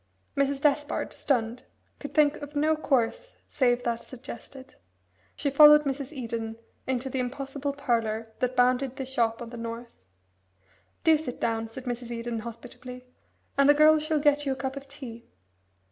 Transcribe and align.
Mrs. 0.35 0.61
Despard, 0.61 1.13
stunned, 1.13 1.65
could 1.99 2.15
think 2.15 2.37
of 2.37 2.55
no 2.55 2.75
course 2.75 3.35
save 3.51 3.83
that 3.83 4.01
suggested. 4.01 4.73
She 5.35 5.51
followed 5.51 5.83
Mrs. 5.83 6.11
Eden 6.11 6.57
into 6.87 7.07
the 7.07 7.19
impossible 7.19 7.71
parlour 7.73 8.33
that 8.39 8.55
bounded 8.55 8.95
the 8.95 9.05
shop 9.05 9.43
on 9.43 9.51
the 9.51 9.57
north. 9.57 9.91
"Do 11.03 11.19
sit 11.19 11.39
down," 11.39 11.67
said 11.67 11.83
Mrs. 11.83 12.09
Eden 12.09 12.39
hospitably, 12.39 13.05
"and 13.59 13.69
the 13.69 13.75
girl 13.75 13.99
shall 13.99 14.19
get 14.19 14.43
you 14.43 14.53
a 14.53 14.55
cup 14.55 14.75
of 14.75 14.87
tea. 14.87 15.29